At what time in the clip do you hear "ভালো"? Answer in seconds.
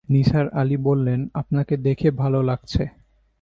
2.11-2.39